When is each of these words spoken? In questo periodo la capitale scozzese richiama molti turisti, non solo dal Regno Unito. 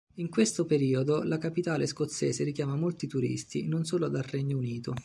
In 0.15 0.29
questo 0.29 0.65
periodo 0.65 1.21
la 1.21 1.37
capitale 1.37 1.85
scozzese 1.85 2.43
richiama 2.43 2.75
molti 2.75 3.05
turisti, 3.05 3.67
non 3.67 3.83
solo 3.85 4.07
dal 4.07 4.23
Regno 4.23 4.57
Unito. 4.57 4.95